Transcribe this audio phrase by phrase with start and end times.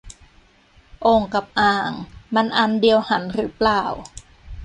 [1.01, 1.91] โอ่ง กับ อ่าง
[2.35, 3.83] มันอันเดียวหันหรือเปล่า